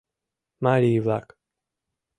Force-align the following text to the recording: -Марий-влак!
-Марий-влак! 0.65 1.27